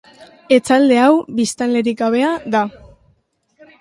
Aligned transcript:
Etxalde 0.55 0.97
hau 1.01 1.11
biztanlerik 1.41 2.01
gabea 2.03 2.31
da. 2.57 2.67